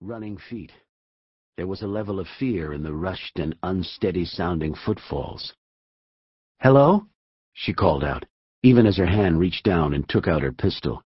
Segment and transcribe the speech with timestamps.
[0.00, 0.70] running feet.
[1.56, 5.54] There was a level of fear in the rushed and unsteady-sounding footfalls.
[6.60, 7.06] Hello?
[7.52, 8.24] she called out,
[8.62, 11.02] even as her hand reached down and took out her pistol.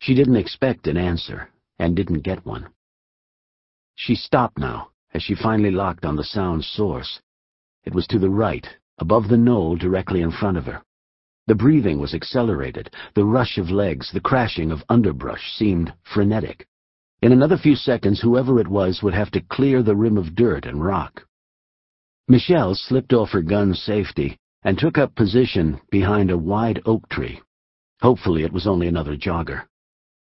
[0.00, 2.68] She didn't expect an answer, and didn't get one.
[3.94, 7.22] She stopped now, as she finally locked on the sound's source.
[7.84, 8.68] It was to the right,
[8.98, 10.82] above the knoll directly in front of her.
[11.46, 16.68] The breathing was accelerated, the rush of legs, the crashing of underbrush seemed frenetic.
[17.24, 20.66] In another few seconds, whoever it was would have to clear the rim of dirt
[20.66, 21.26] and rock.
[22.28, 27.40] Michelle slipped off her gun's safety and took up position behind a wide oak tree.
[28.02, 29.62] Hopefully it was only another jogger.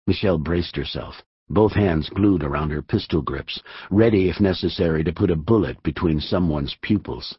[0.07, 5.29] Michelle braced herself, both hands glued around her pistol grips, ready if necessary to put
[5.29, 7.37] a bullet between someone's pupils.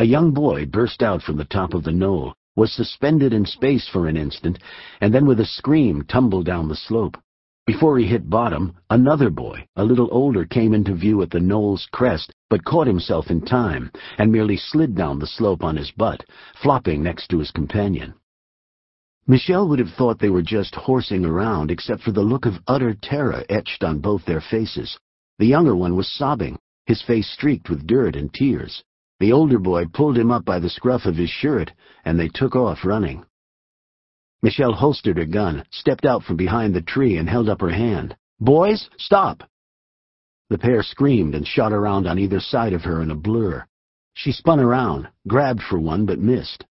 [0.00, 3.86] A young boy burst out from the top of the knoll, was suspended in space
[3.86, 4.58] for an instant,
[5.00, 7.16] and then with a scream tumbled down the slope.
[7.66, 11.88] Before he hit bottom, another boy, a little older, came into view at the knoll's
[11.90, 16.22] crest, but caught himself in time, and merely slid down the slope on his butt,
[16.54, 18.12] flopping next to his companion.
[19.26, 22.92] Michelle would have thought they were just horsing around, except for the look of utter
[22.92, 24.98] terror etched on both their faces.
[25.38, 28.84] The younger one was sobbing, his face streaked with dirt and tears.
[29.20, 31.72] The older boy pulled him up by the scruff of his shirt,
[32.04, 33.24] and they took off running.
[34.44, 38.14] Michelle holstered her gun, stepped out from behind the tree, and held up her hand.
[38.38, 39.42] Boys, stop!
[40.50, 43.64] The pair screamed and shot around on either side of her in a blur.
[44.12, 46.66] She spun around, grabbed for one, but missed.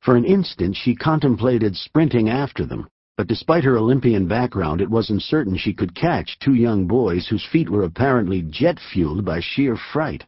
[0.00, 5.22] For an instant she contemplated sprinting after them, but despite her Olympian background it wasn't
[5.22, 10.26] certain she could catch two young boys whose feet were apparently jet-fueled by sheer fright.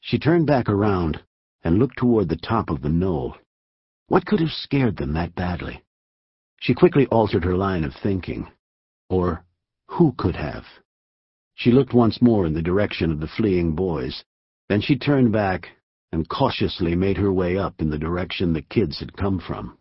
[0.00, 1.22] She turned back around
[1.64, 3.36] and looked toward the top of the knoll.
[4.08, 5.84] What could have scared them that badly?
[6.60, 8.48] She quickly altered her line of thinking.
[9.10, 9.44] Or
[9.86, 10.64] who could have?
[11.54, 14.24] She looked once more in the direction of the fleeing boys.
[14.68, 15.68] Then she turned back
[16.10, 19.76] and cautiously made her way up in the direction the kids had come from.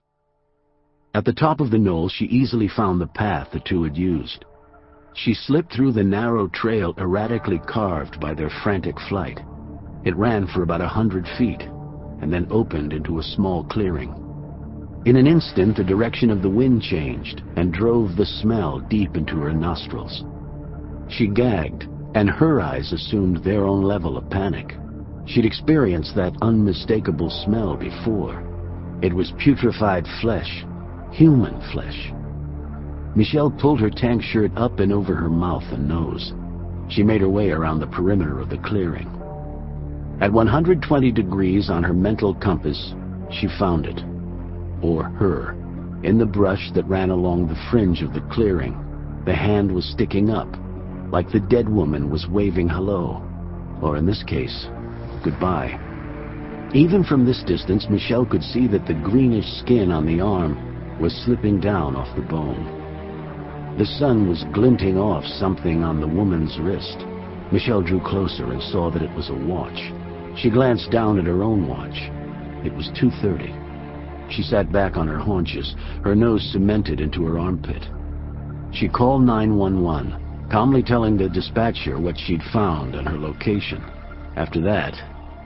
[1.14, 4.44] At the top of the knoll, she easily found the path the two had used.
[5.14, 9.40] She slipped through the narrow trail erratically carved by their frantic flight.
[10.04, 11.62] It ran for about a hundred feet,
[12.22, 14.14] and then opened into a small clearing.
[15.06, 19.38] In an instant, the direction of the wind changed and drove the smell deep into
[19.38, 20.26] her nostrils.
[21.08, 24.76] She gagged, and her eyes assumed their own level of panic.
[25.26, 28.44] She'd experienced that unmistakable smell before.
[29.02, 30.66] It was putrefied flesh,
[31.12, 32.12] human flesh.
[33.16, 36.34] Michelle pulled her tank shirt up and over her mouth and nose.
[36.90, 39.10] She made her way around the perimeter of the clearing.
[40.20, 42.96] At 120 degrees on her mental compass,
[43.30, 44.04] she found it.
[44.82, 45.52] Or her.
[46.02, 48.76] In the brush that ran along the fringe of the clearing,
[49.26, 50.48] the hand was sticking up,
[51.12, 53.22] like the dead woman was waving hello.
[53.80, 54.68] Or in this case,
[55.24, 55.80] goodbye.
[56.74, 61.14] Even from this distance, Michelle could see that the greenish skin on the arm was
[61.26, 63.76] slipping down off the bone.
[63.78, 67.06] The sun was glinting off something on the woman's wrist.
[67.52, 69.94] Michelle drew closer and saw that it was a watch.
[70.38, 71.98] She glanced down at her own watch.
[72.64, 74.32] It was 2.30.
[74.32, 77.90] She sat back on her haunches, her nose cemented into her armpit.
[78.72, 83.84] She called 911, calmly telling the dispatcher what she'd found and her location.
[84.36, 84.94] After that,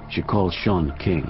[0.09, 1.25] she called Sean King.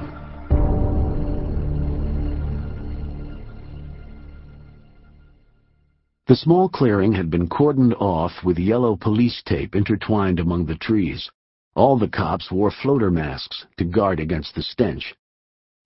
[6.27, 11.29] The small clearing had been cordoned off with yellow police tape intertwined among the trees.
[11.73, 15.15] All the cops wore floater masks to guard against the stench.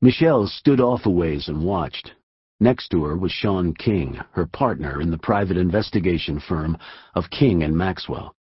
[0.01, 2.13] Michelle stood off a ways and watched.
[2.59, 6.77] Next to her was Sean King, her partner in the private investigation firm
[7.13, 8.33] of King and Maxwell.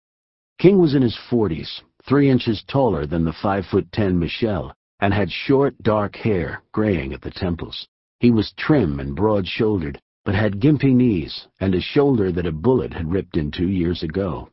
[0.58, 5.76] King was in his forties, three inches taller than the five-foot-ten Michelle, and had short,
[5.82, 7.88] dark hair, graying at the temples.
[8.20, 12.92] He was trim and broad-shouldered, but had gimpy knees and a shoulder that a bullet
[12.92, 14.48] had ripped into years ago.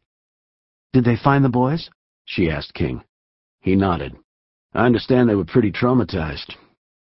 [0.93, 1.89] Did they find the boys?
[2.29, 3.01] She asked King.
[3.59, 4.15] He nodded.
[4.75, 6.55] I understand they were pretty traumatized.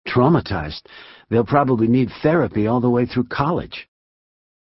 [0.07, 0.83] Traumatized?
[1.29, 3.89] They'll probably need therapy all the way through college.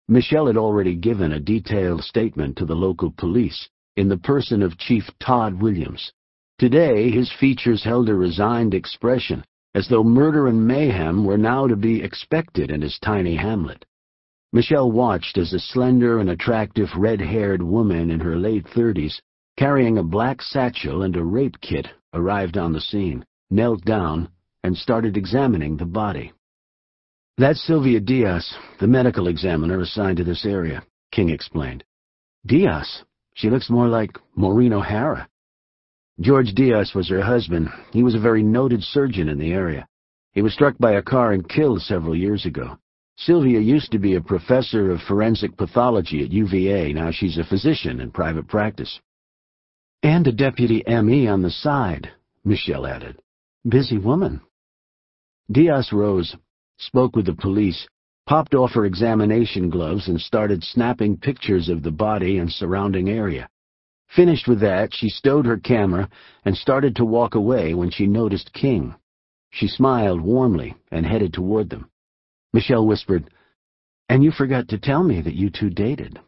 [0.06, 4.76] Michelle had already given a detailed statement to the local police in the person of
[4.76, 6.12] Chief Todd Williams.
[6.58, 9.44] Today, his features held a resigned expression,
[9.75, 13.82] as though murder and mayhem were now to be expected in his tiny hamlet.
[14.52, 19.23] Michelle watched as a slender and attractive red-haired woman in her late thirties
[19.56, 24.29] carrying a black satchel and a rape kit, arrived on the scene, knelt down,
[24.62, 26.33] and started examining the body.
[27.37, 31.85] That's Sylvia Diaz, the medical examiner assigned to this area, King explained.
[32.47, 33.03] Diaz?
[33.35, 35.29] She looks more like Maureen O'Hara.
[36.21, 37.69] George Diaz was her husband.
[37.93, 39.87] He was a very noted surgeon in the area.
[40.33, 42.79] He was struck by a car and killed several years ago.
[43.17, 46.93] Sylvia used to be a professor of forensic pathology at UVA.
[46.93, 49.00] Now she's a physician in private practice.
[50.05, 52.11] And a deputy ME on the side,
[52.45, 53.23] Michelle added.
[53.67, 54.43] Busy woman.
[55.51, 56.37] Diaz rose,
[56.77, 57.89] spoke with the police,
[58.27, 63.49] popped off her examination gloves and started snapping pictures of the body and surrounding area.
[64.15, 66.11] Finished with that, she stowed her camera
[66.45, 68.95] and started to walk away when she noticed King.
[69.53, 71.89] She smiled warmly and headed toward them.
[72.53, 73.31] Michelle whispered,
[74.11, 76.21] And you forgot to tell me that you two dated.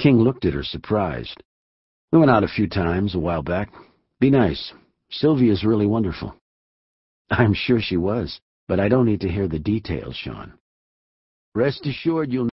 [0.00, 1.40] King looked at her surprised.
[2.12, 3.72] We went out a few times a while back.
[4.18, 4.72] Be nice.
[5.10, 6.34] Sylvia's really wonderful.
[7.30, 10.54] I'm sure she was, but I don't need to hear the details, Sean.
[11.54, 12.44] Rest assured you'll